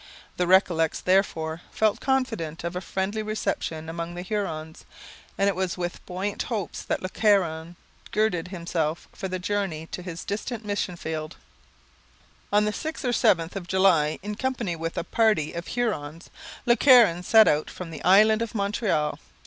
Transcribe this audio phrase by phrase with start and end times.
[0.37, 4.83] The Recollets, therefore, felt confident of a friendly reception among the Hurons;
[5.37, 7.75] and it was with buoyant hopes that Le Caron
[8.11, 11.35] girded himself for the journey to his distant mission field.
[12.51, 16.31] On the 6th or 7th of July, in company with a party of Hurons,
[16.65, 19.19] Le Caron set out from the island of Montreal.